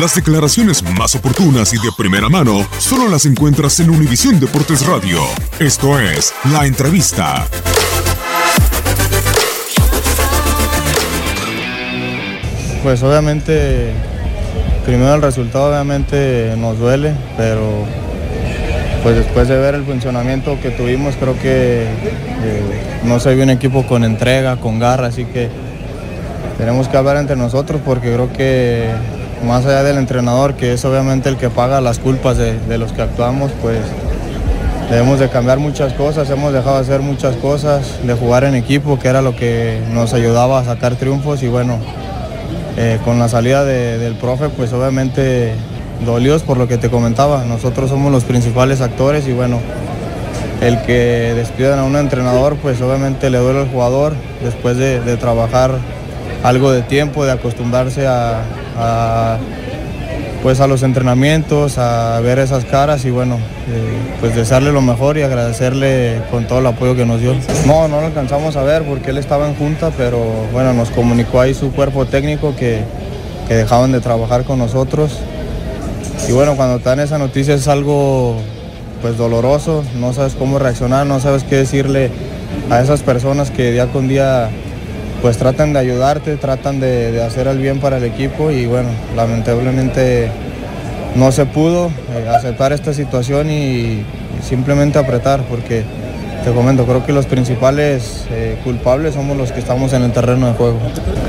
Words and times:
Las 0.00 0.14
declaraciones 0.14 0.82
más 0.82 1.14
oportunas 1.14 1.74
y 1.74 1.76
de 1.76 1.92
primera 1.94 2.30
mano 2.30 2.66
solo 2.78 3.08
las 3.08 3.26
encuentras 3.26 3.78
en 3.78 3.90
Univisión 3.90 4.40
Deportes 4.40 4.86
Radio. 4.86 5.20
Esto 5.58 6.00
es 6.00 6.32
La 6.50 6.64
Entrevista. 6.64 7.46
Pues 12.82 13.02
obviamente, 13.02 13.92
primero 14.86 15.14
el 15.14 15.20
resultado 15.20 15.68
obviamente 15.68 16.54
nos 16.56 16.78
duele, 16.78 17.12
pero 17.36 17.84
pues 19.02 19.16
después 19.16 19.46
de 19.46 19.58
ver 19.58 19.74
el 19.74 19.84
funcionamiento 19.84 20.58
que 20.62 20.70
tuvimos, 20.70 21.16
creo 21.16 21.38
que 21.38 21.82
eh, 21.82 23.00
no 23.04 23.20
se 23.20 23.34
vio 23.34 23.44
un 23.44 23.50
equipo 23.50 23.86
con 23.86 24.04
entrega, 24.04 24.56
con 24.56 24.78
garra, 24.78 25.08
así 25.08 25.26
que 25.26 25.50
tenemos 26.56 26.88
que 26.88 26.96
hablar 26.96 27.18
entre 27.18 27.36
nosotros 27.36 27.82
porque 27.84 28.10
creo 28.10 28.32
que 28.32 28.90
más 29.44 29.64
allá 29.66 29.82
del 29.82 29.98
entrenador, 29.98 30.54
que 30.54 30.72
es 30.72 30.84
obviamente 30.84 31.28
el 31.28 31.36
que 31.36 31.50
paga 31.50 31.80
las 31.80 31.98
culpas 31.98 32.36
de, 32.36 32.78
los 32.78 32.92
que 32.92 33.02
actuamos, 33.02 33.50
pues 33.60 33.78
debemos 34.90 35.18
de 35.18 35.28
cambiar 35.28 35.58
muchas 35.58 35.92
cosas, 35.94 36.28
hemos 36.30 36.52
dejado 36.52 36.76
de 36.76 36.82
hacer 36.82 37.00
muchas 37.00 37.36
cosas, 37.36 37.98
de 38.06 38.14
jugar 38.14 38.44
en 38.44 38.54
equipo, 38.54 38.98
que 38.98 39.08
era 39.08 39.22
lo 39.22 39.34
que 39.34 39.80
nos 39.92 40.12
ayudaba 40.14 40.60
a 40.60 40.64
sacar 40.64 40.94
triunfos 40.96 41.42
y 41.42 41.48
bueno, 41.48 41.78
eh, 42.76 42.98
con 43.04 43.18
la 43.18 43.28
salida 43.28 43.64
de- 43.64 43.98
del 43.98 44.14
profe, 44.14 44.48
pues 44.48 44.72
obviamente 44.72 45.54
dolidos 46.04 46.42
por 46.42 46.56
lo 46.56 46.68
que 46.68 46.78
te 46.78 46.88
comentaba, 46.90 47.44
nosotros 47.44 47.90
somos 47.90 48.10
los 48.12 48.24
principales 48.24 48.80
actores 48.80 49.26
y 49.28 49.32
bueno, 49.32 49.58
el 50.60 50.80
que 50.82 51.32
despidan 51.34 51.78
a 51.78 51.84
un 51.84 51.96
entrenador, 51.96 52.56
pues 52.56 52.80
obviamente 52.80 53.30
le 53.30 53.38
duele 53.38 53.60
al 53.60 53.68
jugador 53.68 54.14
después 54.44 54.76
de, 54.76 55.00
de 55.00 55.16
trabajar 55.16 55.72
algo 56.44 56.70
de 56.72 56.82
tiempo, 56.82 57.24
de 57.24 57.32
acostumbrarse 57.32 58.06
a, 58.06 58.42
a, 58.78 59.38
pues 60.42 60.60
a 60.60 60.66
los 60.66 60.82
entrenamientos, 60.82 61.78
a 61.78 62.20
ver 62.20 62.38
esas 62.38 62.64
caras 62.64 63.04
y 63.04 63.10
bueno, 63.10 63.36
eh, 63.36 63.98
pues 64.20 64.34
desearle 64.34 64.72
lo 64.72 64.80
mejor 64.80 65.16
y 65.16 65.22
agradecerle 65.22 66.20
con 66.30 66.46
todo 66.46 66.58
el 66.58 66.66
apoyo 66.66 66.96
que 66.96 67.06
nos 67.06 67.20
dio. 67.20 67.34
No, 67.66 67.88
no 67.88 68.00
lo 68.00 68.06
alcanzamos 68.06 68.56
a 68.56 68.62
ver 68.62 68.82
porque 68.82 69.10
él 69.10 69.18
estaba 69.18 69.48
en 69.48 69.54
junta, 69.54 69.90
pero 69.96 70.20
bueno, 70.52 70.72
nos 70.72 70.90
comunicó 70.90 71.40
ahí 71.40 71.54
su 71.54 71.72
cuerpo 71.72 72.06
técnico 72.06 72.56
que, 72.56 72.82
que 73.46 73.54
dejaban 73.54 73.92
de 73.92 74.00
trabajar 74.00 74.44
con 74.44 74.58
nosotros. 74.58 75.18
Y 76.28 76.32
bueno, 76.32 76.56
cuando 76.56 76.78
te 76.78 76.84
dan 76.88 77.00
esa 77.00 77.18
noticia 77.18 77.54
es 77.54 77.68
algo 77.68 78.36
pues 79.00 79.16
doloroso, 79.16 79.82
no 79.98 80.12
sabes 80.12 80.34
cómo 80.34 80.58
reaccionar, 80.58 81.06
no 81.06 81.18
sabes 81.18 81.42
qué 81.42 81.56
decirle 81.56 82.10
a 82.70 82.80
esas 82.80 83.02
personas 83.02 83.50
que 83.50 83.72
día 83.72 83.88
con 83.88 84.08
día 84.08 84.48
pues 85.22 85.38
tratan 85.38 85.72
de 85.72 85.78
ayudarte, 85.78 86.36
tratan 86.36 86.80
de, 86.80 87.22
hacer 87.22 87.46
el 87.46 87.58
bien 87.58 87.78
para 87.78 87.98
el 87.98 88.04
equipo 88.04 88.50
y 88.50 88.66
bueno, 88.66 88.88
lamentablemente 89.16 90.30
no 91.14 91.30
se 91.30 91.46
pudo 91.46 91.90
eh, 92.14 92.28
aceptar 92.28 92.72
esta 92.72 92.92
situación 92.92 93.48
y, 93.48 93.54
y 93.54 94.04
simplemente 94.42 94.98
apretar 94.98 95.42
porque 95.48 95.84
te 96.42 96.52
comento, 96.52 96.84
creo 96.84 97.06
que 97.06 97.12
los 97.12 97.26
principales 97.26 98.26
eh, 98.30 98.58
culpables 98.64 99.14
somos 99.14 99.36
los 99.36 99.52
que 99.52 99.60
estamos 99.60 99.92
en 99.92 100.02
el 100.02 100.12
terreno 100.12 100.48
de 100.48 100.54
juego. 100.54 100.78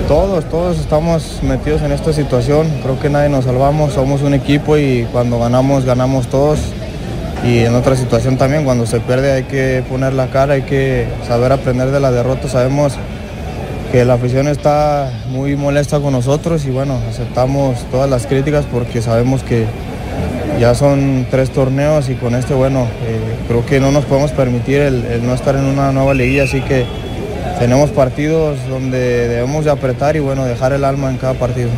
Todos, 0.07 0.45
todos 0.45 0.79
estamos 0.79 1.39
metidos 1.43 1.83
en 1.83 1.91
esta 1.91 2.11
situación, 2.13 2.67
creo 2.81 2.99
que 2.99 3.11
nadie 3.11 3.29
nos 3.29 3.45
salvamos, 3.45 3.93
somos 3.93 4.23
un 4.23 4.33
equipo 4.33 4.75
y 4.75 5.07
cuando 5.11 5.37
ganamos, 5.37 5.85
ganamos 5.85 6.27
todos. 6.27 6.59
Y 7.45 7.59
en 7.59 7.75
otra 7.75 7.95
situación 7.95 8.37
también, 8.37 8.63
cuando 8.63 8.87
se 8.87 9.01
pierde 9.01 9.33
hay 9.33 9.43
que 9.43 9.83
poner 9.87 10.13
la 10.13 10.27
cara, 10.27 10.55
hay 10.55 10.63
que 10.63 11.07
saber 11.27 11.51
aprender 11.51 11.91
de 11.91 11.99
la 11.99 12.09
derrota. 12.09 12.47
Sabemos 12.47 12.93
que 13.93 14.03
la 14.05 14.15
afición 14.15 14.47
está 14.47 15.13
muy 15.29 15.55
molesta 15.55 15.99
con 15.99 16.13
nosotros 16.13 16.65
y 16.65 16.71
bueno, 16.71 16.99
aceptamos 17.07 17.77
todas 17.91 18.09
las 18.09 18.25
críticas 18.25 18.65
porque 18.65 19.03
sabemos 19.03 19.43
que 19.43 19.67
ya 20.59 20.73
son 20.73 21.27
tres 21.29 21.51
torneos 21.51 22.09
y 22.09 22.15
con 22.15 22.33
este, 22.33 22.55
bueno, 22.55 22.87
eh, 23.05 23.19
creo 23.47 23.63
que 23.63 23.79
no 23.79 23.91
nos 23.91 24.05
podemos 24.05 24.31
permitir 24.31 24.81
el, 24.81 25.23
no 25.23 25.35
estar 25.35 25.55
en 25.55 25.65
una 25.65 25.91
nueva 25.91 26.15
liguilla, 26.15 26.45
así 26.45 26.61
que 26.61 26.85
tenemos 27.59 27.91
partidos 27.91 28.57
donde 28.67 29.27
debemos 29.27 29.63
de 29.63 29.69
apretar 29.69 30.15
y 30.15 30.19
bueno, 30.21 30.43
dejar 30.43 30.73
el 30.73 30.85
alma 30.85 31.11
en 31.11 31.17
cada 31.17 31.35
partido. 31.35 31.69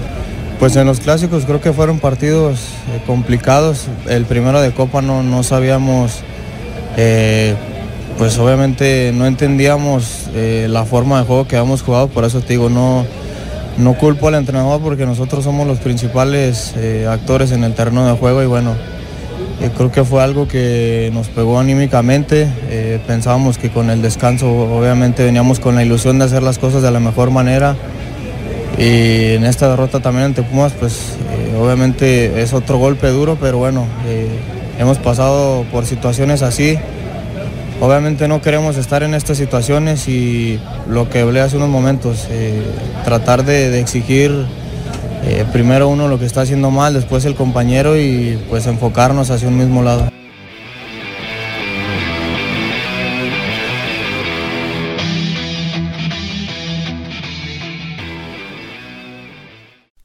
Pues 0.58 0.74
en 0.78 0.88
los 0.88 1.02
clásicos 1.02 1.44
creo 1.46 1.60
que 1.60 1.74
fueron 1.74 2.00
partidos 2.00 2.62
eh, 2.94 3.02
complicados. 3.06 3.88
El 4.08 4.24
primero 4.24 4.62
de 4.62 4.72
Copa 4.72 5.02
no, 5.02 5.22
no 5.22 5.44
sabíamos, 5.44 6.22
eh, 6.96 7.56
pues 8.18 8.38
obviamente 8.38 9.12
no 9.14 9.26
entendíamos 9.26 10.30
eh, 10.34 10.68
la 10.70 10.86
forma 10.86 11.20
de 11.20 11.26
juego 11.26 11.48
que 11.48 11.58
habíamos 11.58 11.82
jugado, 11.82 12.08
por 12.08 12.24
eso 12.24 12.42
te 12.42 12.54
digo, 12.54 12.70
no, 12.70 13.06
no 13.78 13.94
culpo 13.96 14.30
al 14.30 14.36
entrenador 14.36 14.82
porque 14.82 15.06
nosotros 15.06 15.44
somos 15.44 15.68
los 15.68 15.80
principales 15.80 16.74
eh, 16.78 17.08
actores 17.10 17.52
en 17.52 17.64
el 17.64 17.74
terreno 17.74 18.08
de 18.08 18.14
juego 18.14 18.42
y 18.42 18.46
bueno, 18.46 18.74
eh, 19.62 19.70
creo 19.76 19.92
que 19.92 20.04
fue 20.06 20.24
algo 20.24 20.48
que 20.48 21.10
nos 21.14 21.28
pegó 21.28 21.60
anímicamente. 21.60 22.48
Pensábamos 23.08 23.58
que 23.58 23.70
con 23.70 23.90
el 23.90 24.02
descanso 24.02 24.50
obviamente 24.50 25.24
veníamos 25.24 25.60
con 25.60 25.76
la 25.76 25.84
ilusión 25.84 26.20
de 26.20 26.26
hacer 26.26 26.44
las 26.44 26.58
cosas 26.58 26.82
de 26.82 26.92
la 26.92 27.00
mejor 27.00 27.32
manera. 27.32 27.76
Y 28.78 29.36
en 29.36 29.46
esta 29.46 29.70
derrota 29.70 30.02
también 30.02 30.26
ante 30.26 30.44
Pumas, 30.44 30.74
pues 30.74 31.14
obviamente 31.58 32.42
es 32.42 32.54
otro 32.54 32.78
golpe 32.78 33.08
duro, 33.08 33.38
pero 33.40 33.58
bueno, 33.58 33.86
hemos 34.78 34.98
pasado 34.98 35.64
por 35.72 35.86
situaciones 35.86 36.42
así. 36.42 36.78
Obviamente 37.86 38.28
no 38.28 38.42
queremos 38.42 38.78
estar 38.78 39.04
en 39.04 39.14
estas 39.14 39.38
situaciones 39.38 40.08
y 40.08 40.60
lo 40.90 41.08
que 41.08 41.20
hablé 41.20 41.42
hace 41.42 41.56
unos 41.58 41.70
momentos, 41.70 42.26
eh, 42.32 42.64
tratar 43.04 43.46
de, 43.46 43.80
exigir 43.80 44.32
eh, 45.24 45.46
primero 45.54 45.88
uno 45.88 46.08
lo 46.08 46.18
que 46.18 46.26
está 46.26 46.42
haciendo 46.42 46.72
mal, 46.72 46.96
después 46.96 47.26
el 47.26 47.36
compañero 47.36 47.96
y 47.96 48.40
pues 48.50 48.66
enfocarnos 48.66 49.30
hacia 49.30 49.50
un 49.50 49.60
mismo 49.60 49.84
lado. 49.84 50.15